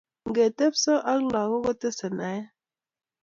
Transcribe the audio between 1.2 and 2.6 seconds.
lakok kotesei naet